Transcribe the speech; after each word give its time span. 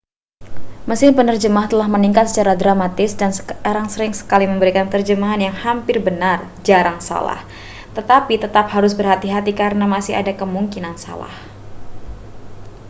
mesin 0.89 1.11
penerjemah 1.17 1.65
telah 1.71 1.85
meningkat 1.93 2.25
secara 2.29 2.53
dramatis 2.61 3.11
dan 3.21 3.29
sekarang 3.37 3.85
sering 3.93 4.09
kali 4.31 4.45
memberikan 4.51 4.87
terjemahan 4.93 5.39
yang 5.47 5.53
hampir 5.63 5.97
benar 6.07 6.37
jarang 6.67 6.97
salah 7.09 7.37
tetapi 7.97 8.33
tetap 8.43 8.65
harus 8.73 8.91
hati-hati 9.11 9.51
karena 9.61 9.85
masih 9.95 10.13
ada 10.21 10.33
kemungkinan 10.41 10.95
salah 11.05 11.35